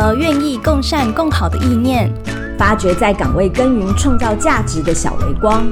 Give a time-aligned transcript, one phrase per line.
[0.00, 2.08] 合愿意共善共好的意念，
[2.56, 5.66] 发掘在岗位耕耘创造价值的小微光，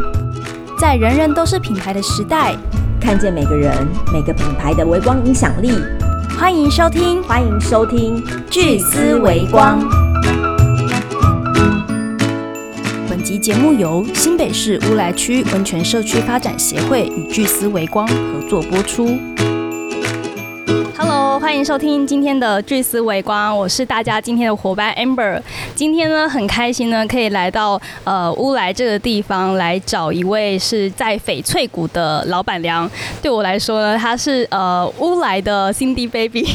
[0.81, 2.57] 在人人都是品牌的时代，
[3.01, 3.73] 看见每个人
[4.13, 5.71] 每个品牌的微光影响力。
[6.37, 8.21] 欢迎收听，欢迎收听
[8.51, 9.79] 聚思微光。
[13.09, 19.17] 本集节目由新北市乌来区温泉社区发展协会与聚思微光合作播出。
[21.39, 25.39] 欢迎收听今天的聚思围观，我是大家今天的伙伴 Amber。
[25.75, 32.91] 今天呢，很开心呢，可以来到呃乌来这个地方来找一位是在翡翠谷的老板娘。
[33.21, 36.47] 对我来说呢，她是呃乌来的 Cindy Baby。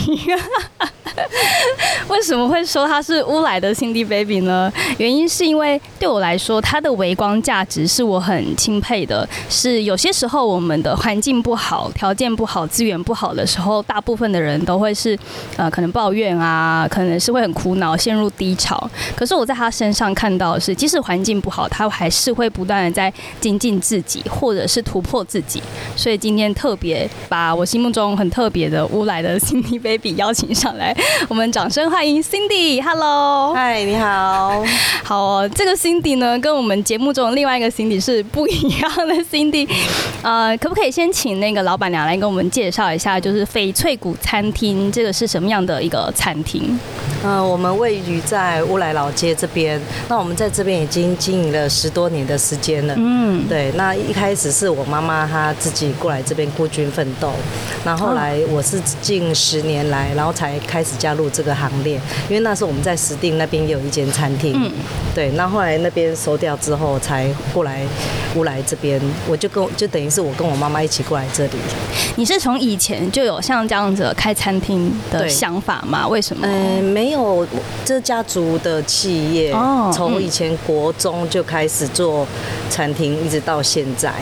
[2.08, 4.72] 为什么会说他是乌来的 Cindy Baby 呢？
[4.98, 9.28] 原因是因为对我来说，他的微光价值是我很钦佩的。
[9.50, 15.18] 是有些时候我们的环境不好、条件不好、资源不好的时候，大部分的人都会是
[15.58, 18.90] 呃可能抱怨啊，可能是会很苦恼、陷入低潮。
[19.16, 25.62] 可是我在他身上看到的是，即使环境不好，他还是会不断的在精进自己，或者是突破自己。
[25.96, 30.96] 所以今天特别把我心目中很特别的乌来的 Cindy Baby 邀请上来。
[31.30, 34.64] 我们掌声欢迎 Cindy，Hello，嗨，你好，
[35.04, 39.68] 好，这个 Cindy 呢，跟我们节目中另外一个 Cindy 是不一样的 Cindy，
[40.22, 46.80] 呃，可不可以先请那个老板娘来跟我们介绍一下，就是翡翠谷餐厅这个是什么样的一个餐厅？
[47.24, 57.32] 嗯，我们位于在乌来老街这边，那我们在这边已经经营了十多年的时间了，嗯，对，那一开始是我妈妈她自己过来这边孤军奋斗，
[57.84, 60.92] 那后来我是近十年来，然后才开始。
[61.02, 61.96] 加入这个行列，
[62.30, 64.72] 因为那时候我们在石定那边也有一间餐厅，嗯，
[65.16, 67.82] 对，那后来那边收掉之后，才过来
[68.36, 71.54] 乌来这边，我就跟就等于是我跟我妈妈一起过来这里。
[72.18, 76.08] 你是从以前就有像这样子开餐厅的想法吗？
[76.08, 76.46] 为什么？
[76.46, 77.46] 嗯，没有，
[77.86, 82.28] 这家族的企业，哦，从以前国中就开始做
[82.70, 84.14] 餐厅，一直到现在。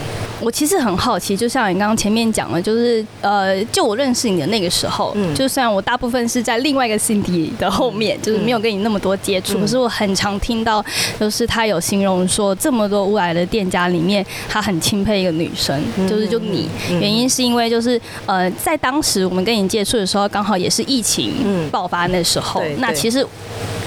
[0.42, 10.82] 我其实很好奇，就像你刚刚前面讲的，就是呃，就我认识你的那个时候，嗯，就虽然我大部分是在另外一个 Cindy 的后面，就是没有跟你那么多接触，可是我很常听到，
[11.18, 15.78] 就是他有形容说，这么多乌来的店家里面，他很钦佩一个女生，
[16.08, 21.34] 就是就你，原因是因为就是呃，在当时我们跟你接触的时候，刚好也是疫情
[21.70, 23.26] 爆发那时候，那其实。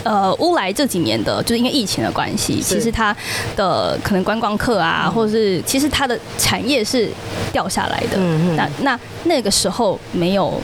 [0.05, 3.15] 呃，乌来这几年的，就是因为疫情的关系，其实它
[3.55, 7.09] 的可能观光客啊，或者是其实它的产业是
[7.53, 8.17] 掉下来的。
[8.17, 8.55] 嗯嗯。
[8.57, 10.61] 那那那个时候没有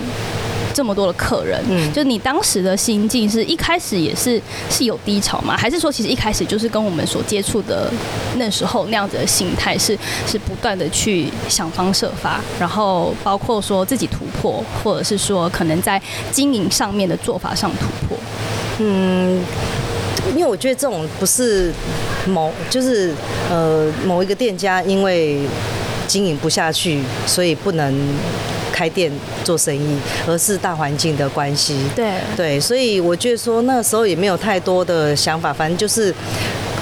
[0.74, 5.56] 这么多的客人，嗯，就你当时的心境是一开始也是是有低潮吗？
[5.58, 7.92] 还是说其实一开始就是跟我们所接触的
[8.38, 9.98] 那时候那样子的心态是
[10.28, 18.18] 是不断的去想方设法，然后包括说自己突破，或者是说可能在经营上面的做法上突破。
[18.80, 19.42] 嗯，
[20.36, 21.74] 因为我觉得这种不是
[22.28, 23.14] 某就是
[23.50, 25.42] 呃某一个店家因为
[26.08, 27.94] 经营不下去，所以不能
[28.80, 29.12] 开店
[29.44, 31.76] 做生意，而是大环境的关系。
[31.94, 36.16] 对对，所以我觉得说那时候也没有太多的想法，反正就是。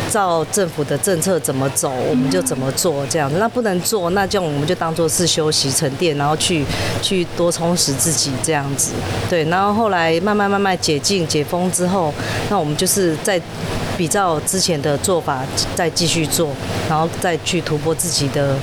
[0.09, 3.35] 照政府的政策怎么走，我们就怎么做这样子。
[3.39, 6.63] 那不能做，那这样我们就当做是休息沉淀，然后去
[7.01, 8.93] 去多充实自己这样子。
[9.29, 12.13] 对，然后后来慢慢慢慢解禁解封之后，
[12.49, 13.39] 那我们就是在
[13.97, 15.43] 比较之前的做法
[15.75, 16.51] 再继续做，
[16.87, 18.55] 然后再去突破自己的。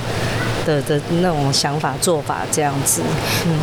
[0.64, 3.02] 的的那种想法做法这样子，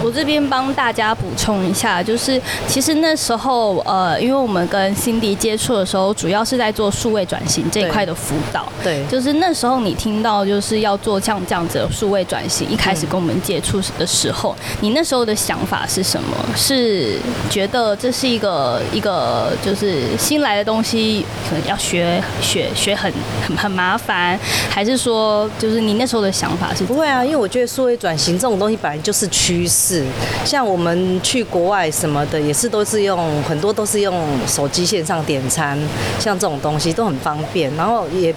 [0.03, 8.72] 我这边帮大家补充一下，就是其实那时候呃，因为我们跟辛迪接触的时候，主要是在做数位转型这一块的辅导。
[8.84, 16.29] 对，就是那时候你听到就是要做像这样子的数位转型，一开始跟我们接触的时候，你那时候的想法是什么？
[16.56, 17.18] 是
[17.50, 23.12] 觉得这是一个一个就是新来的东西，可能要学学学很
[23.47, 24.39] 很很麻烦，
[24.69, 26.85] 还是说就是你那时候的想法是？
[26.91, 30.03] 不会啊，因为我觉得数位转型这种东西本来就是趋势。
[30.44, 35.80] 像我们去国外什么的，也是都是用很多都是用手机线上点餐，
[36.19, 38.36] 像这种东西都很方便，然后也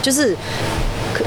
[0.00, 0.34] 就是。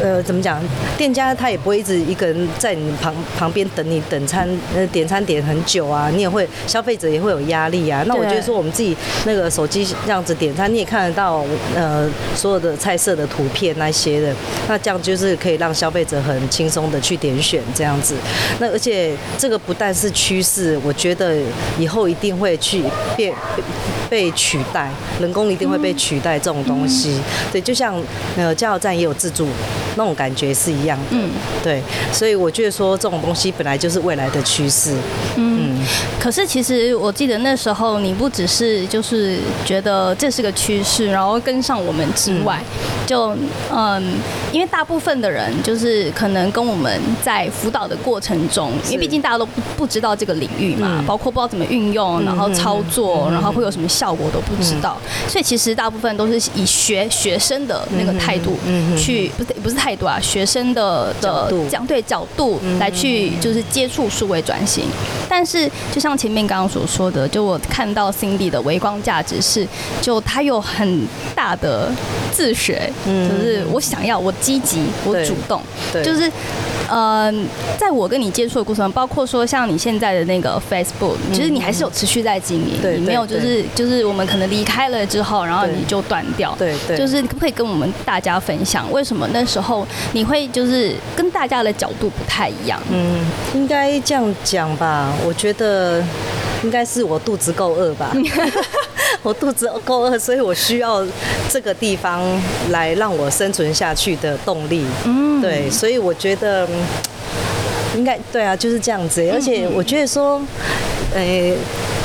[0.01, 0.61] 呃，怎么讲？
[0.97, 8.03] 店家他也不会一直一个人在你旁旁边等你等餐，呃，点餐点很久啊，你也会消费者也会有压力啊。
[8.07, 8.95] 那我觉得说我们自己
[9.25, 11.43] 那个手机这样子点餐，你也看得到
[11.75, 14.33] 呃所有的菜色的图片那些的，
[14.67, 18.15] 那这样就是可以让消费者很轻松的去点选这样子。
[18.59, 21.37] 那而且这个不但是趋势，我觉得
[21.77, 22.83] 以后一定会去
[23.15, 23.33] 变
[24.11, 24.91] 被取代，
[25.21, 27.17] 人工一定会被取代这种东西。
[27.49, 27.95] 对，就像
[28.35, 29.47] 呃加油站也有自助。
[29.97, 31.05] 那种感觉是一样的。
[31.09, 31.29] 嗯，
[31.61, 31.81] 对，
[32.13, 34.95] 所以我觉得说这种东西本来就是未来的趋势。
[35.35, 35.77] 嗯，
[36.17, 42.57] 可是其实我记得那时候你不只是就是觉得这是个趋势，然后跟上我们之外，
[43.05, 43.35] 就
[43.69, 44.01] 嗯，
[44.53, 58.57] 因为大部分的人就是可能跟我们在辅导的过程中，因为毕竟大家都不不知道这个领域嘛，包括不知道怎么运用，然后操作，然后会有什么效果都不知道，所以其实大部分都是以学学生的那个态度
[58.97, 64.85] 去，不是不是态度啊，学生的的讲对角度来去就是接触数位转型。
[65.29, 69.67] 但是就像前面刚刚所说的，就我看到 Cindy 的微光价值是，
[70.01, 71.91] 就他有很大的
[72.33, 75.61] 自学，就是我想要，我积极，我主动，
[76.03, 76.31] 就是。
[76.93, 77.31] 呃，
[77.77, 92.81] 在我跟你接触的过程中，包括说像你现在的那个 Facebook，其实你还是有持续在经营，你没有就是就是我们可能离开了之后，然后你就断掉，对对，就是可不可以跟我们大家分享，为什么那时候你会就是跟大家的角度不太一样？
[92.91, 96.03] 嗯，应该这样讲吧，我觉得
[96.63, 98.11] 应该是我肚子够饿吧。
[99.23, 101.05] 我肚子够饿，所以我需要
[101.47, 102.21] 这个地方
[102.69, 104.83] 来让我生存下去的动力。
[105.05, 106.67] 嗯，对，所以我觉得
[107.95, 109.29] 应该对啊，就是这样子。
[109.31, 110.41] 而且我觉得说，
[111.13, 111.53] 呃，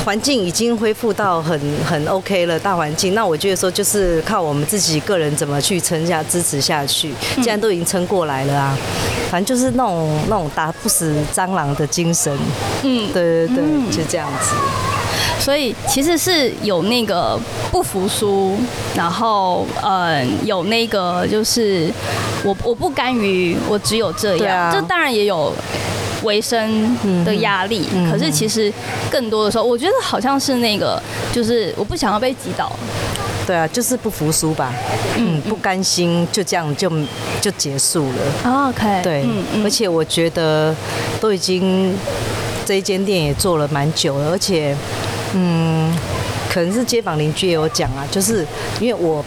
[0.06, 3.12] 环境已经恢复到很很 OK 了，大环境。
[3.12, 7.10] 那我觉得说，就是靠我们自己个人怎么去撑下、支持下去。
[7.42, 8.78] 既然都已经撑过来了啊，
[9.28, 12.32] 反正就是那种那种打不死蟑螂的精神。
[12.84, 14.54] 嗯，对对对，就这样子。
[15.40, 17.36] 所以其实是有那个
[17.72, 18.56] 不服输，
[18.94, 21.92] 然后嗯，有那个就是
[22.44, 25.52] 我我不甘于我只有这样，这当然也有
[26.26, 27.88] 维生的压力。
[28.10, 28.70] 可是其实
[29.10, 31.02] 更多的时候，我觉得好像是那个
[31.32, 32.70] 就是我不想要被击倒。
[33.46, 34.74] 对啊，就是不服输吧，
[35.16, 36.90] 嗯，不甘心就这样就
[37.40, 38.68] 就结束了。
[38.68, 39.24] OK，对，
[39.62, 40.74] 而且我觉得
[41.20, 41.96] 都已经
[42.64, 44.76] 这一间店也做了蛮久了，而且。
[45.38, 45.92] 嗯，
[46.56, 48.42] 可能是街坊邻居也有讲啊，就是
[48.80, 49.22] 因为我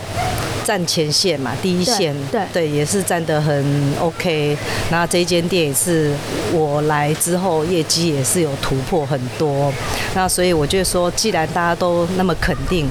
[0.64, 4.58] 站前线嘛，第一线，对对，也是站得很 OK。
[4.90, 6.12] 那这间店也是
[6.52, 9.72] 我来之后业绩也是有突破很多。
[10.16, 12.88] 那所以我就说，既然大家都那么肯定，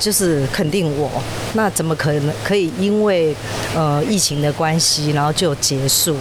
[0.00, 1.08] 就是肯定我，
[1.54, 3.32] 那怎么可能可以因为
[3.72, 6.16] 呃疫情的关系，然后就结束？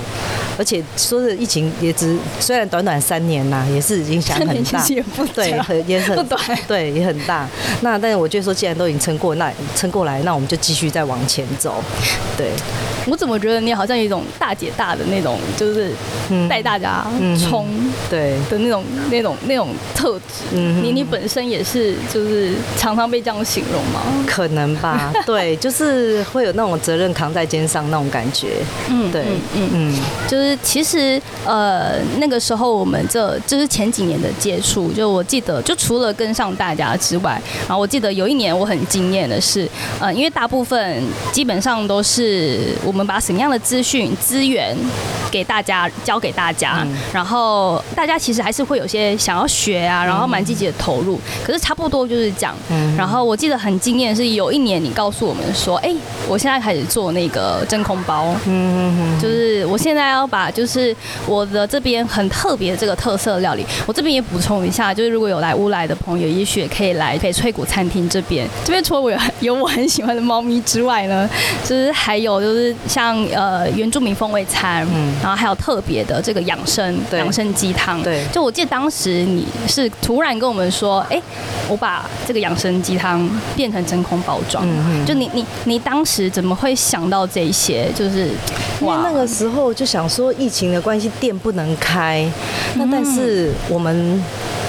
[0.57, 4.86] 而且说是疫情也只虽然短短三年啦，也是影响很大，
[5.34, 7.48] 对，很也很短，对，也很大。
[7.81, 11.84] 那但是我觉得说，既然都已经撑过，那撑过来，那我们就继续再往前走。
[12.38, 12.52] 对，
[13.07, 15.92] 我怎么觉得你好像有一种大姐大的那种，就是
[16.50, 17.06] 带大家
[17.38, 17.68] 冲
[18.10, 20.44] 对的那种那种那种特质。
[20.54, 24.02] 嗯，你你本身也是就是常常被这样形容吗？
[24.28, 28.57] 可能吧， 对，就是会有那种责任扛在肩上那种感觉。
[28.90, 29.24] 嗯，对，
[29.56, 30.57] 嗯嗯，就是。
[30.63, 39.69] 其实，呃，那个时候我们这就是前几年的接触，就我记得，就除了跟上大家之外，然后我记得有一年我很惊艳的是，
[40.00, 44.75] 呃，因为大部分基本上都是我们把什么样的资讯资源
[45.31, 52.53] 给大家教给大家，然后大家其实还是会有些想要学啊，然后蛮积极的投入，可是差不多就是讲，
[52.97, 55.95] 然后我记得很惊艳是有一年你告诉我们说，哎，
[56.27, 60.25] 我现在开始做那个真空包，嗯，就是我现在要。
[60.25, 60.94] 把就是
[61.27, 68.47] 我的这边很特别的这个特色料理，我这边也补充一下，就是如果有来乌来的朋友，也许也可以来翡翠谷餐厅这边。
[68.64, 69.11] 这边除了我
[69.42, 71.30] 有我很喜欢的猫咪之外呢，
[71.64, 78.01] 就是还有就是像呃原住民风味餐，嗯，然后还有特别的这个养生养生鸡汤。
[78.04, 81.19] 对，就我记得当时你是突然跟我们说，哎，
[81.68, 84.63] 我把这个养生鸡汤变成真空包装。
[84.68, 85.06] 嗯嗯。
[85.06, 87.89] 就你你你当时怎么会想到这些？
[87.95, 88.27] 就是
[88.80, 90.31] 因为那个时候就想说。
[90.37, 92.30] 疫情的关系，店不能开，
[92.73, 94.21] 那但是我们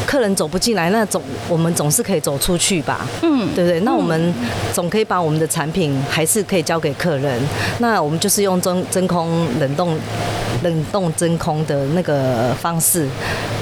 [0.07, 3.07] 客人走不进来，那总我们总是可以走出去吧？
[3.23, 3.81] 嗯，对不对？
[3.81, 4.33] 那我们
[4.73, 7.41] 总可以把我们的产品还是可以交给客人。
[7.81, 9.99] 那我们就是用真真空冷冻、
[10.63, 13.07] 冷冻真空的那个方式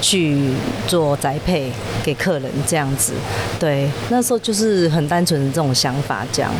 [0.02, 0.50] 去
[0.86, 1.72] 做宅配
[2.04, 3.14] 给客人，这样子。
[3.58, 6.52] 对，那时候就是很单纯的这种想法，这样。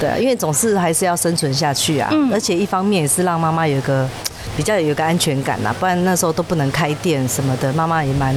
[0.00, 4.08] 对，啊因为总是还是要生存下去啊，而且一方面也是让妈妈有个。
[4.58, 8.34] 比较有个安全感啦，不然那时候都不能开店什么的，妈妈也蛮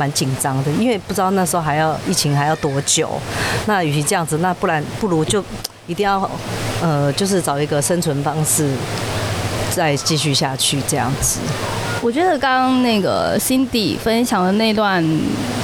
[0.00, 3.08] 蛮紧张的，因为不知道那时候还要疫情还要多久。
[3.66, 5.40] 那与其这样子，那不然不如就
[5.86, 6.28] 一定要
[6.82, 8.68] 呃，就是找一个生存方式，
[9.70, 11.38] 再继续下去这样子。
[12.02, 15.04] 我觉得刚刚那个 Cindy 分享的那段。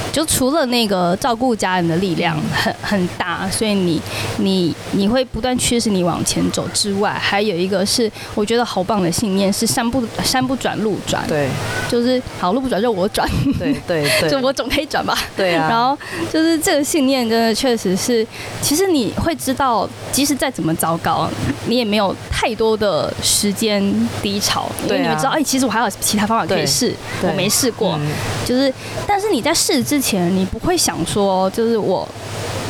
[0.09, 4.01] 就除了那个照顾家人的力量很很大，所以你
[4.37, 11.47] 你你会不断驱使你往前走之外，还有一个是我觉得好棒的信念是山不山不转路转，对，
[11.87, 13.29] 就是好路不转就我转，
[13.59, 15.67] 对对对， 就我总可以转吧，对啊。
[15.69, 15.95] 然后
[16.33, 18.25] 就是这个信念真的确实是，
[18.59, 21.29] 其实你会知道，即使再怎么糟糕，
[21.67, 23.83] 你也没有太多的时间
[24.23, 26.93] 低潮，因为你会知道，哎，其实我还有其他方法可以试，
[27.23, 27.97] 我没试过，
[28.45, 28.71] 就是，
[29.07, 32.07] 但是你在试之前，你不会想说，就是我。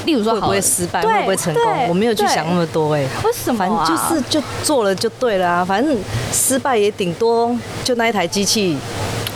[0.05, 1.89] 例如说，会不会失败，会不会成功？
[1.89, 3.57] 我没有去想那么多，哎，为什么？
[3.59, 5.97] 反正就是就做了就对了啊，反正
[6.31, 8.77] 失败也顶多就那一台机器。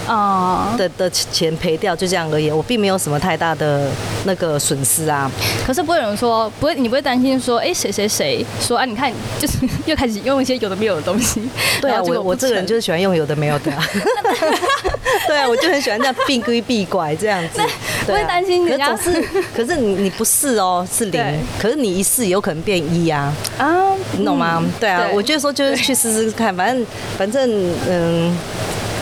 [0.07, 3.89] 啊的的钱赔掉就这样而已，我并没有什么太大的
[4.25, 5.29] 那个损失啊。
[5.65, 8.85] 可是不会有人说，不会，你不会担心说，哎，谁谁谁说啊？
[8.85, 11.41] 你看，就是 又开始用一些有的没有的东西。
[11.79, 13.71] 对啊，我我这个人就是喜欢用有的没有的。
[13.71, 13.83] 啊
[15.27, 17.61] 对啊，我就很喜欢这样避规避拐这样子。
[18.05, 19.21] 不会担心人家是，
[19.55, 21.21] 可是你你不试哦，是零。
[21.59, 23.33] 可是你一试有可能变一啊。
[23.57, 24.63] 啊，你懂吗？
[24.79, 26.85] 对啊，我觉得说就是去试试看，反正
[27.17, 28.37] 反正嗯。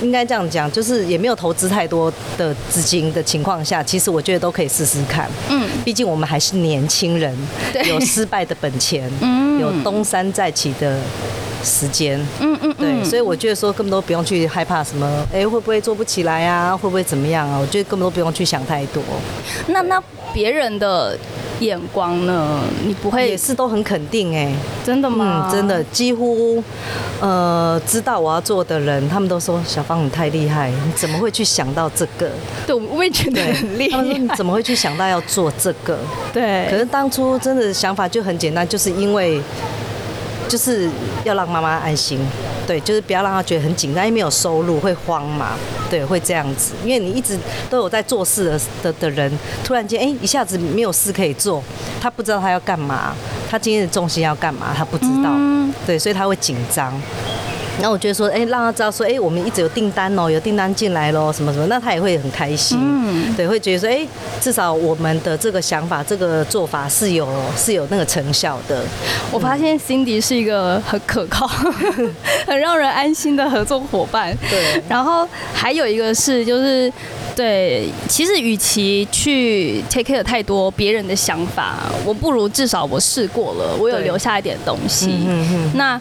[0.02, 5.30] 应该这样讲，就是也没有投资太多的资金的情况下，其实我觉得都可以试试看。
[5.50, 7.36] 嗯，毕竟我们还是年轻人，
[7.86, 11.00] 有失败的本钱， 嗯，有东山再起的
[11.64, 12.20] 时间。
[12.40, 16.76] 嗯嗯，对，所以我觉得说根本都不用去害怕什么，哎，会不会做不起来啊？
[16.76, 17.58] 会不会怎么样啊？
[17.60, 19.04] 我觉得根本都不用去想太多。
[19.68, 20.02] 那那
[20.34, 21.18] 别人的。
[21.60, 22.60] 眼光呢？
[22.86, 25.50] 你不会也是都很肯定哎，真的吗？
[25.50, 26.64] 嗯，真的，几乎
[27.20, 32.30] 呃知道我要做的人，他们都说小芳你太厉害，你怎么会去想到这个？
[32.66, 33.98] 对，我也觉得很厉害。
[33.98, 35.98] 他们说你怎么会去想到要做这个？
[36.34, 39.42] 对，可是当初真的想法就很简单，就是因为。
[40.48, 40.90] 就是
[41.26, 42.20] 要让妈妈安心，
[42.70, 45.58] 对，就是不要让他觉得很紧张，因为没有收入会慌嘛，
[45.90, 46.76] 对，会这样子。
[46.86, 47.36] 因为你一直
[47.68, 49.32] 都有在做事的的的人，
[49.64, 51.64] 突然间哎一下子没有事可以做，
[52.00, 53.16] 他不知道他要干嘛，
[53.50, 55.32] 他今天的重心要干嘛，他不知道，
[55.88, 56.94] 对，所以他会紧张。
[57.82, 64.06] 那我觉得说，哎，让他知道说，哎，我们一直有订单哦，有订单进来咯，什么什么，那他也会很开心，嗯，对，会觉得说，哎，
[64.42, 68.84] 至少我们的这个想法、这个做法是有是有那个成效的。
[69.32, 71.48] 我发现 Cindy 是一个很可靠、
[72.46, 74.38] 很让人安心的合作伙伴。
[74.50, 76.92] 对，然后还有一个是，就是
[77.36, 85.24] 对，其实与其去 take care 太多别人的想法，我不如至少我试过了，我有留下一点东西。
[85.26, 86.00] 嗯嗯，那。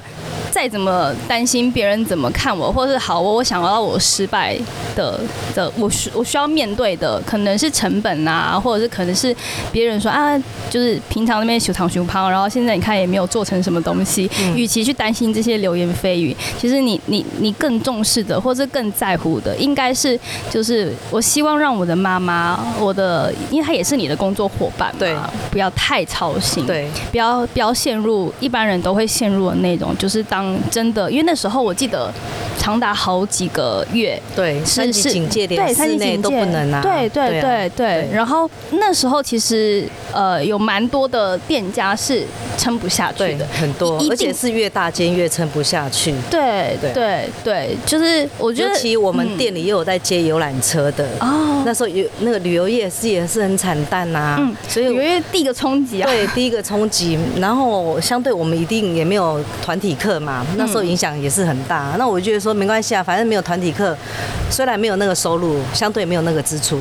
[0.50, 4.58] 再怎么担心别人怎么看我，或者是好我我想要我失败
[4.96, 5.20] 的
[5.54, 9.34] 的，我需我需要面对的可能是成本啊，或者是可能是
[9.70, 10.36] 别人说啊，
[10.70, 14.28] 就是平常那边修长修胖，然后现在你看也没有做成什么东西。
[14.56, 20.18] 与其去担心这些流言蜚语，其实你你你更重视的，或者更在乎的，应该是
[20.50, 25.14] 就是我希望让我的妈妈，我的，因为她也是你的工作伙伴，对，
[25.50, 30.37] 不要太操心，对，不要不要陷入一般人都会陷入的那种，就是当。
[30.70, 32.12] 真的，因为那时候我记得
[32.58, 38.08] 长达好几个月，对，是是警戒，连室内都不能啊，对对对对。
[38.12, 42.24] 然后那时候其实呃有蛮多的店家是
[42.56, 46.14] 撑不下去的，很多，而且是越大间越撑不下去。
[46.30, 57.18] 对对对对，就是我觉得，尤其我们店里又有在接游览车的哦，那时候有那个旅游业是也是很惨淡呐，嗯，所以旅游业第一个冲击啊，对，第一个冲击。
[57.38, 60.27] 然后相对我们一定也没有团体课嘛。
[60.56, 63.96] 那时候影响也是很大，那我觉得说没关系啊，反正没有团体课，
[64.50, 66.78] 虽然没有那个收入，相对没有那个支出，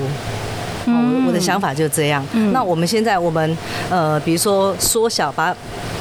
[0.86, 2.26] 我我的想法就这样。
[2.52, 3.58] 那我们现在我们
[3.90, 5.56] 呃，比如说缩小，把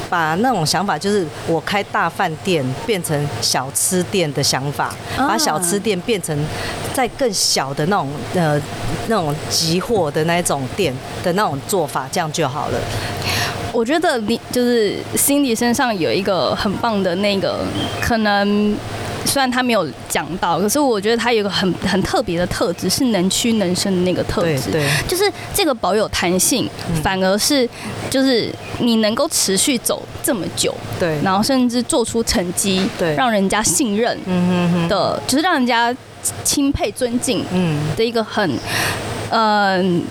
[0.09, 6.37] 把那种想法，就是我开大饭店变成小吃店的想法，把小吃店变成
[6.95, 8.61] 在更小的那种呃
[9.09, 12.79] 那种集货的那种店的那种做法，这样就好了。
[13.77, 17.59] 我觉得你就是 Cindy 身上有一个很棒的那个，
[18.01, 18.75] 可能
[19.27, 24.71] 虽然他没有讲到，可是我觉得他有一个很很特别的特质，是能屈能伸的那个特质。
[24.73, 26.67] 对，就是这个保有弹性，
[27.03, 27.69] 反而是
[28.09, 35.95] 就是你能够持续走这么久，对，然后甚至做出成绩，对，让人家信任，嗯哼的，就是让人家
[36.43, 38.59] 钦佩尊敬，嗯的一个很，
[39.29, 40.03] 嗯。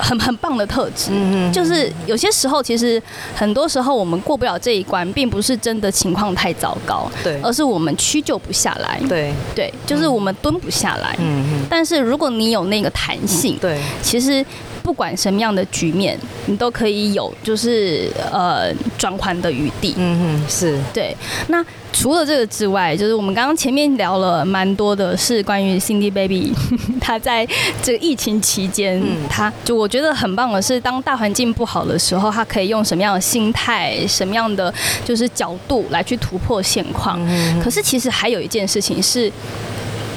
[0.00, 1.10] 很很棒的特质，
[1.52, 3.02] 就是有些时候，其实
[3.34, 9.32] 很多时候我们过不了这一关，并不是真的情况太糟糕，对，而是我们屈就不下来，对。
[9.54, 11.14] 对，就是我们蹲不下来。
[11.18, 11.66] 嗯嗯。
[11.68, 14.44] 但是如果你有那个弹性，对，其实
[14.82, 19.94] 不管什么样的局面，你都可以有就是呃转换的余地。
[19.96, 21.16] 嗯嗯，是对。
[21.48, 26.52] 那除了这个之外，就是我们刚刚前面聊了蛮多的，是关于 Cindy Baby，
[27.00, 27.46] 他在
[27.82, 34.72] 这个疫情期间，他就我觉得很棒的是，当大环境不好的时候，他可以用什么样的心态、什么样的
[35.04, 37.20] 就是角度来去突破现况。
[37.62, 39.30] 可是其实还有一件事情是。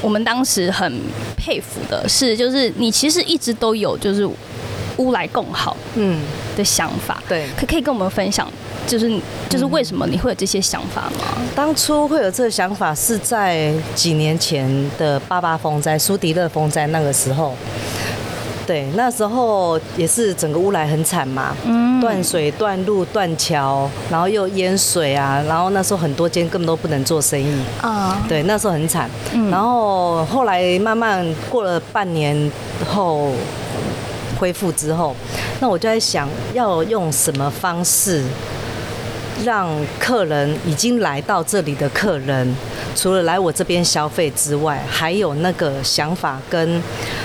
[0.02, 1.00] 我们当时很
[1.34, 4.28] 佩服的是，就是你其实一直都有就是
[4.98, 6.20] 乌来共好嗯
[6.56, 8.46] 的想法，对，可可以跟我们分享，
[8.86, 9.10] 就是
[9.48, 11.24] 就是为什么你会有这些想法吗？
[11.54, 17.54] 当初会有这个想法是在几年前的八八风灾、苏迪勒风灾那个时候。
[18.66, 28.24] 对，那时候也是整个乌来很惨嘛，嗯断水、断路、断桥，然后又淹水啊，然后那时候很多间根本都不能做生意啊。
[28.26, 29.06] 对，那时候很惨。
[29.50, 32.50] 然后后来慢慢过了半年
[32.88, 33.32] 后
[34.38, 35.14] 恢复之后，
[35.60, 38.22] 那我就在想要用什么方式。
[39.44, 42.54] 让客人已经来到这里的客人，
[42.94, 46.80] 除了来我这边消费之外，还有那个想法跟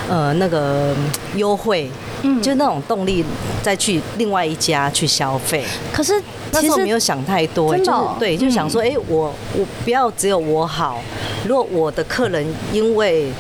[0.10, 0.92] 呃那个
[1.36, 1.88] 优惠，
[2.24, 3.24] 嗯，就那种动力
[3.62, 5.64] 再去另外一家去消费。
[5.94, 6.20] 可是
[6.52, 11.00] 那时候没有想太多，就是对，就想说，哎，我我不要只有我好，
[11.48, 13.32] 如果我的客人因为。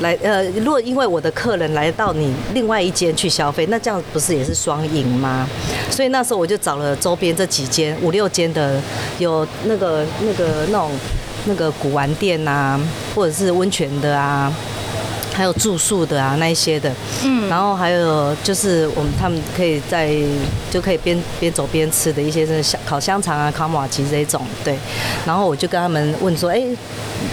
[0.00, 5.48] 来，呃，如果因为我的客人来到你另外一间去消费，那这样不是也是双赢吗？
[5.90, 8.80] 所以那时候我就找了周边这几间五六间的，
[9.18, 10.90] 有那个那个那种
[11.46, 12.78] 那个古玩店呐，
[13.14, 14.52] 或者是温泉的啊。
[15.36, 16.90] 还有住宿的啊，那一些的，
[17.22, 20.10] 嗯，然后还有就是我们他们可以在
[20.70, 24.78] 就可以边边走边吃的一些是香烤香肠啊、烤马吉这种，对。
[25.26, 26.62] 然后我就跟他们问说，哎，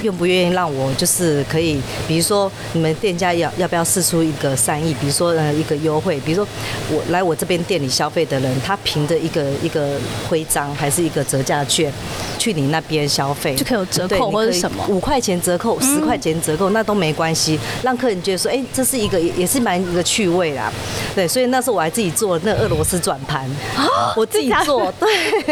[0.02, 6.46] 愿不愿意让我就是可以，比如说你们店家要要不要试出一个善意，比如说呃一个优惠，比如说
[6.92, 11.90] 我来我这边店里消费的人，他凭着一个一个徽章还是一个折价券
[12.38, 17.93] 去你那边消费，就可以有折扣或者什么五块钱折扣、十块钱折扣，那都没关系，让。
[17.98, 20.72] 客人觉得说，哎，这是一个也是蛮一个趣味啦，
[21.16, 23.50] 对，所以那时候我还自己做那俄罗斯转盘，
[24.16, 25.08] 我自己做，对，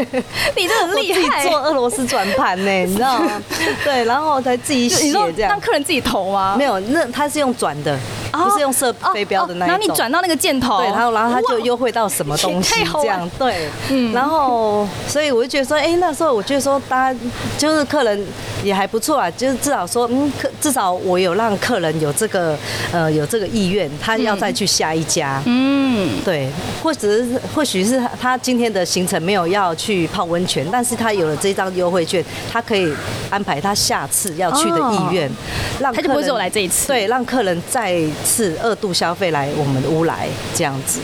[0.56, 3.42] 你这很厉害，自己做俄罗斯转盘呢， 你知道吗？
[3.84, 6.56] 对，然后才自己写这样，让客人自己投吗？
[6.58, 7.98] 没有，那他是用转的。
[8.32, 17.20] 不是用射飞镖的那一种，然后你转到那个箭头，对，然后然后他就优惠到什么东西这样，对，嗯，然后所以我就觉得说，哎，那时候我觉得说，大家
[17.58, 18.26] 就是客人
[18.64, 22.58] 也还不错啊，就是至少说，嗯，客至少我有让客人有这个
[22.92, 26.50] 呃有这个意愿，他要再去下一家，嗯，对，
[26.82, 32.94] 或者是或许是他今天的行程没有要去泡温泉，但是他有了这张优惠券，他可以
[33.30, 35.30] 安排他下次要去的意愿，
[35.80, 38.02] 让他就不会只有来这一次，对，让客人再。
[38.26, 41.00] 是二度消费来我们的屋来这样子，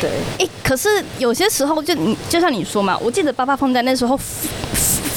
[0.00, 0.10] 对。
[0.38, 4.18] 哎，可是有些时候就你就像你说嘛，我记得八八风灾那时候，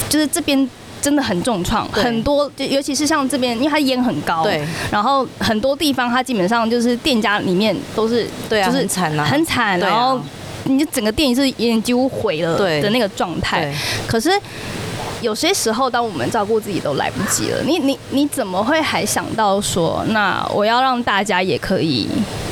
[0.09, 0.69] 就是这边
[1.01, 4.65] 真的很重创，很多就尤其是像这边，因为它烟很高，对。
[4.91, 9.79] 然后很多地方它基本上就是店家里面都是对啊，就是很惨啊，很惨。
[9.79, 10.19] 然后
[10.65, 13.73] 你就整个店是烟几乎毁了的那个状态，
[14.07, 14.29] 可是。
[15.21, 22.07] 有些时候，当我们照顾自己都来不及了，你你你怎么会还想到说，那我要让大家也可以，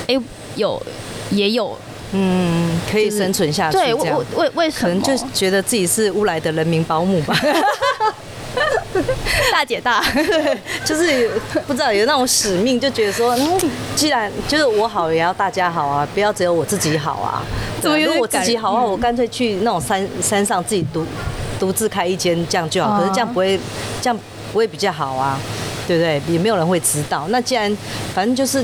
[0.07, 0.17] 哎，
[0.55, 0.81] 有
[1.29, 1.77] 也有，
[2.13, 3.77] 嗯，可以生存下去？
[3.77, 4.81] 对，为为为什么？
[4.81, 7.35] 可能就觉得自己是乌来的人民保姆吧，
[9.51, 10.03] 大姐大，
[10.85, 11.29] 就是
[11.67, 13.59] 不知道有那种使命，就觉得说，嗯，
[13.95, 17.43] 既然就是我好，也要大家好啊，不要只有我自己好啊。
[17.83, 21.05] 如果我自己好啊，我干脆去那种山山上自己独。
[21.59, 23.59] 独自开一间这样就好，可是这样不会，
[24.01, 24.19] 这样
[24.51, 25.39] 不会比较好啊，
[25.87, 26.21] 对不对？
[26.27, 27.25] 也没有人会知道。
[27.29, 27.77] 那既然
[28.13, 28.63] 反正就是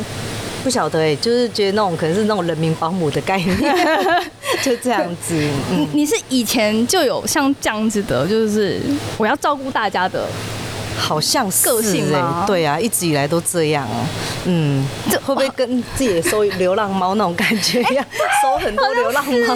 [0.63, 3.57] 不晓得哎，就是觉得那种可能是那种人民保姆的概念，
[4.61, 5.33] 就这样子。
[5.71, 8.79] 你你是以前就有像这样子的，就是
[9.17, 10.27] 我要照顾大家的。
[10.99, 14.05] 好像个性哎，对啊，一直以来都这样哦。
[14.45, 18.05] 嗯，这会不会跟自己收流浪猫那种感觉一样，
[18.43, 19.55] 收很多流浪猫？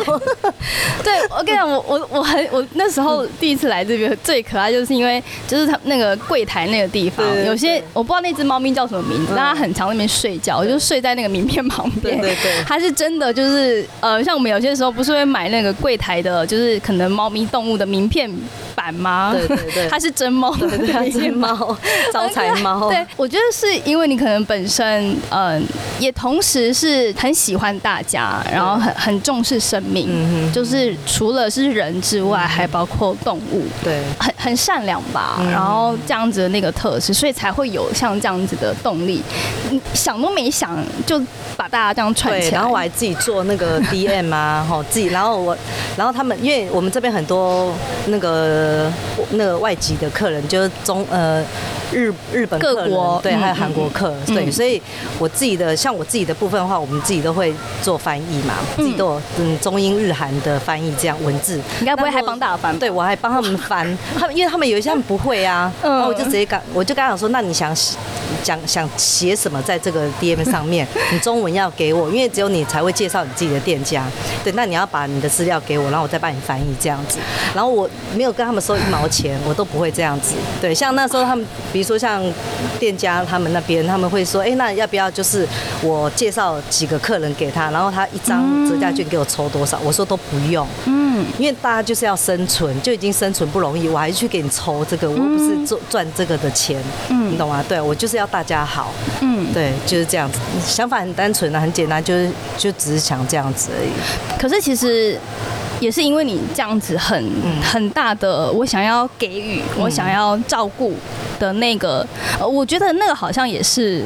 [1.04, 12.20] 对，我跟你讲，我我我很我那时候第一次来这边最可爱，就是因为就是他那个柜台那个地方，有些我不知道那只猫咪叫什么名字，但它很常那边睡觉，我就睡在那个名片旁边。
[12.22, 18.30] 对对，它是真的就是呃，像我们有些时候不是会买那个柜台的，就是可能猫咪动物的名片。
[18.84, 19.34] 版吗？
[19.34, 21.78] 对对对，它是真猫，对对，它是猫，
[22.12, 22.90] 招财猫。
[22.90, 25.64] 对，我觉得是因为你可能本身，嗯，
[26.00, 39.22] 也同时是很喜欢大家，然后很很重视生命，嗯就是除了是人之外，还包括动物，对，很很善良吧，然后这样子的那个特质，所以才会有像这样子的动力。
[39.94, 41.22] 想都没想就
[41.56, 45.58] 把大家这样串起来，然后我还自己做那个 DM 啊， 哈，自己，然后我，
[45.96, 47.74] 然后他们，因为我们这边很多
[48.08, 48.94] 那个呃
[49.32, 51.44] 那个外籍的客人，就是中呃。
[51.94, 54.82] 日日本各国对，还有韩国客对，所以
[55.20, 61.60] 我自己的像我自己的部分的话，我们自己都会做翻译嘛，自己都有嗯中英日韩的翻译这样文字。
[61.80, 62.78] 应该不会还帮大家翻？
[62.80, 63.86] 对我还帮他们翻，
[64.18, 67.76] 他们因为他们有一些他们不会啊，然后我就直接讲，我就跟他讲说，那你想
[68.42, 70.88] 讲想写什么在这个 DM 上面？
[71.14, 74.04] 你中文要给我，因为只有你才会介绍你自己的店家。
[74.44, 77.20] 对，那你要把你的资料给我，然后我再帮你翻译这样子。
[77.54, 80.34] 然后我没有跟他们收一毛钱，我都不会这样子。
[80.60, 81.83] 对，像那时候他们比。
[81.84, 82.24] 说像
[82.80, 85.48] 店家他们那边，他们会说，哎，那要不要就是
[85.82, 89.80] 我介绍几个客人给他，然后他一张折价券给我抽多少？
[89.84, 97.64] 我说都不用，嗯，因为大家就是要生存，就已经生存不容易，我还去给你抽这个，我不是赚赚这个的钱，嗯，你懂吗？
[97.68, 104.40] 对我就是要大家好，嗯，对，就是这样子，想法很单纯啊，很简单，就是就只是想这样子而已。
[104.40, 105.20] 可是其实。
[105.80, 107.22] 也是因为你这样子很
[107.62, 110.94] 很大的，我想要给予，我想要照顾
[111.44, 112.06] 的那个，
[112.40, 114.04] 呃，我觉得那个好像也是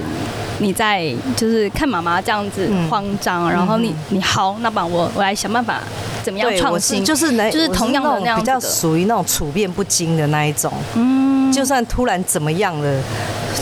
[0.59, 5.81] 你在就是看妈妈这样子慌张，然后你你好，那把我我来想办法
[6.23, 13.01] 怎么样创新，就是就是同样的那样比较属于那种处变不惊的那一种，嗯，就算突然怎么样了，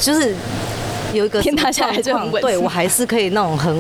[0.02, 0.34] 就是。
[1.14, 3.74] 有一个天塌下来就很稳，对我还是可以那种很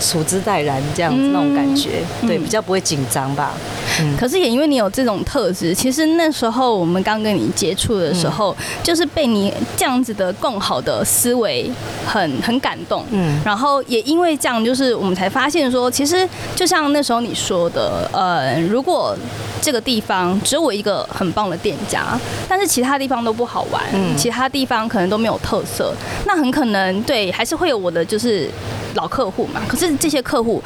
[0.00, 3.52] 处之泰然这样子那种感觉，对，比较不会紧张吧。
[4.00, 11.70] 嗯，可是也因为你有这种特质，其实那时候我们刚跟你接触的时候，就是被你这样子的更好的思维
[12.06, 13.04] 很很感动。
[13.10, 19.16] 嗯，然后也因为这样，就是我们才发现说，其实就像那时候你说的，呃，如果
[19.62, 23.82] 这个地方只有我一个很棒的店家，但是其他地方都不好玩，
[24.16, 25.94] 其他地方可能都没有特色，
[26.26, 26.80] 那很可能。
[26.80, 28.48] 嗯，对，还是会有我的就是
[28.94, 29.60] 老客户嘛。
[29.68, 30.62] 可是这些客户，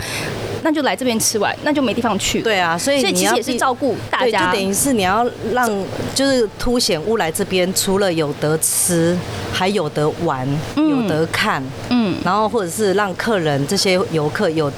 [0.65, 2.41] 那就来这边吃完，那就没地方去。
[2.41, 5.69] 对啊，所以其实也是照顾大家，就等于是你要让，
[6.15, 9.15] 就是凸显乌来这边除了有得吃，
[9.53, 14.73] 还有得玩，有得看，嗯，然后或者是让客人这些游客有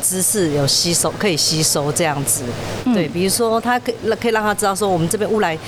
[0.00, 2.44] 知识有吸收，可以吸收这样子。
[2.84, 5.58] 对，比如说他可可以让他知道说，我们这边乌来。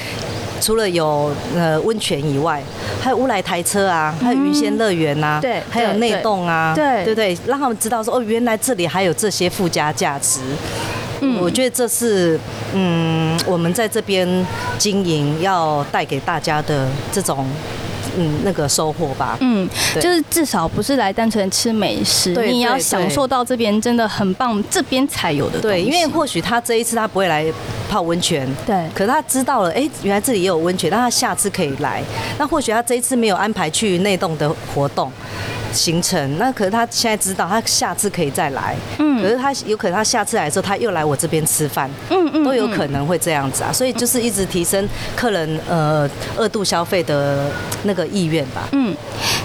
[0.64, 2.62] 除了有呃温泉以外，
[2.98, 10.40] 还有乌来台车啊，还有云仙乐园呐，对，还有内洞啊，对对对，让他们知道说哦，原来这里还有这些附加价值。
[11.20, 12.40] 嗯，我觉得这是
[12.72, 14.26] 嗯我们在这边
[14.78, 17.46] 经营要带给大家的这种。
[18.16, 19.36] 嗯，那个收获吧。
[19.40, 25.58] 嗯，就是至少不是来单纯吃美食，你要享受到这边真的很棒，这边才有的。
[25.58, 27.44] 对，因为或许他这一次他不会来
[27.94, 32.02] 泡温泉，对，可是他知道了，哎，原来这里也有温泉，那他下次可以来。
[32.36, 35.12] 那或许他这一次没有安排去内洞的活动。
[35.74, 38.76] 行程，那可是他现在知道，他下次可以再来。
[38.98, 41.90] 嗯，可是他有可能他下次来的时候，他又来我这边吃饭。
[42.10, 47.50] 嗯嗯，都有可能会这样子啊，所以就是一直提升客人呃二度消费的
[47.82, 48.68] 那个意愿吧。
[48.72, 48.94] 嗯，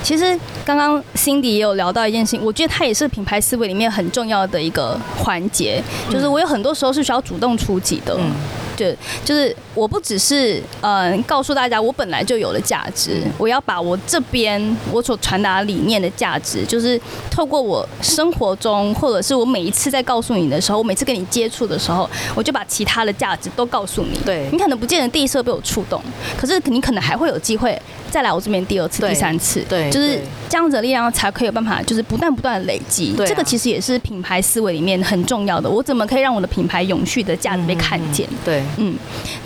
[0.03, 8.15] 其实刚刚 Cindy 也有聊到一件事情，我觉得它也是品牌思维里面很重要的一个环节，就是我有很多时候是需要主动出击的。
[8.19, 8.31] 嗯。
[8.79, 24.17] 对，就是我不只是嗯告诉大家我本来就有的价值，我要把我这边我所传达理念的价值，就是透过我生活中或者是我每一次在告诉你的时候，我每次跟你接触的时候，我就把其他的价值都告诉你。
[24.25, 26.01] 对，你可能不见得第一次被我触动，
[26.37, 29.63] 可是你可能还会有机会再来我这边第二次、第三次。
[29.69, 30.19] 对，就是
[30.49, 33.15] 这样子的力量才可以有办法，就是不断不断的累积。
[33.25, 35.69] 这个其实也是品牌思维里面很重要的。
[35.69, 38.27] 我怎么可以让我的品牌永续的价值被看见？
[38.43, 38.63] 对。
[38.77, 38.95] 嗯，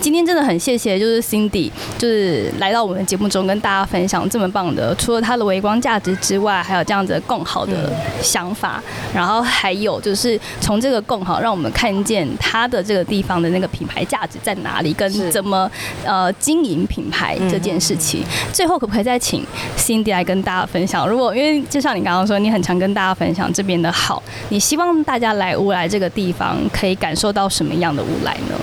[0.00, 8.82] 今天真的很谢谢，就是 Cindy，就是来到我们的节目中跟大家分享这么棒的，除了它的微光价值之外，还有这样子更好的想法，
[9.14, 15.70] 然后还有就是从这个更好，让我们看见它的这个地方的那个品牌价值在哪里，跟怎么
[16.04, 18.22] 呃经营品牌这件事情。
[18.54, 19.44] 最后可不可以再请
[19.76, 21.08] Cindy 来跟大家分享？
[21.08, 28.54] 如果因为就像你刚刚说，你很常跟大家分享这边的好，你希望大家来乌来这个地方可以感受到什么样的乌来呢？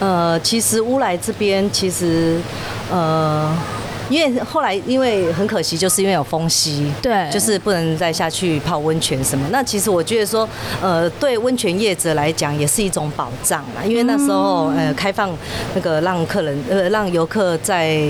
[0.00, 2.38] 呃，其实乌来这边其实，
[2.90, 3.50] 呃，
[4.10, 9.46] 因为后来因为很可惜，就是因为有风息，对，就是不能再下去泡温泉什么。
[9.50, 10.46] 那其实我觉得说，
[10.82, 15.30] 呃，对温泉业者来讲也是一种保障啦，因为那时候呃开放
[15.74, 18.00] 那个让客人呃让游客在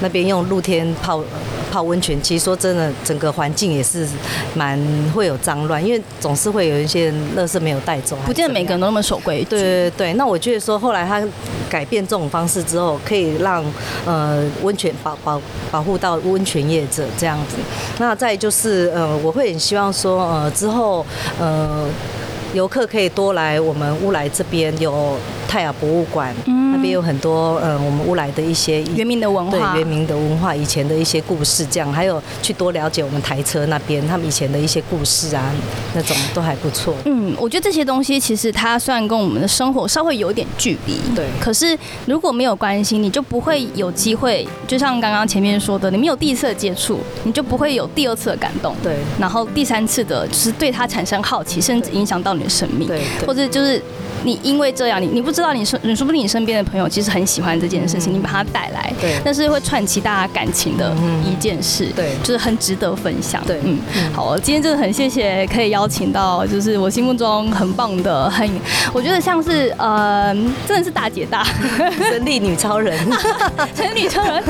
[0.00, 1.22] 那边用露天泡。
[1.70, 4.08] 泡温泉，其实说真的，整个环境也是
[4.54, 4.80] 蛮
[5.14, 8.16] 会有脏乱，因为总是会有一些垃圾没有带走。
[8.24, 9.50] 不见得每个人都那么守规矩。
[9.50, 11.22] 对对对，那我觉得说后来他
[11.68, 13.62] 改变这种方式之后，可以让
[14.06, 15.38] 呃温泉保保
[15.70, 17.56] 保护到温泉业者这样子。
[17.98, 21.04] 那再就是呃，我会很希望说呃之后
[21.38, 21.86] 呃
[22.54, 25.16] 游客可以多来我们乌来这边有
[25.48, 26.32] 泰雅博物馆。
[26.70, 35.50] 那边有很多嗯，我们乌来的一些原民的文化，对原民的文化，以前的一些故事，这样还有去多了解我们台车那边他们以前的一些故事啊，
[35.94, 36.94] 那种都还不错。
[37.06, 53.82] 嗯，我觉得这些东西其实它虽然跟我们的生活稍微有点距离，对，可是如果没有关系，你就不会有机会，就像刚刚前面说的，你没有第一次的接触，你就不会有第二次的感动，对，然后第三次的就是对它产生好奇，甚至影响到你的生命，对，或者就是
[54.22, 56.68] 你因为这样，你你不知道你说你说不定你身边的。
[56.68, 63.78] 朋友其实很喜欢这件事情，你把它带来，对，那是会串起大家感情的一件事，对，就是很值得分享，对，嗯，
[64.12, 68.46] 好，今天真的很谢谢可以邀请到，就是我心目中很棒的，很，
[68.92, 70.34] 我觉得像是呃，
[70.66, 71.42] 真的是大姐大，
[72.10, 72.98] 神力女超人，
[73.74, 74.44] 神力女超人，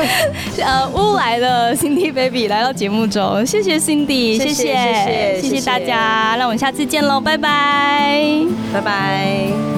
[0.57, 8.25] 呃，乌来的 Cindy Baby 来到节目中，谢谢 Cindy，谢谢谢谢谢谢大家，那我们下次见喽，拜拜，
[8.73, 9.78] 拜拜。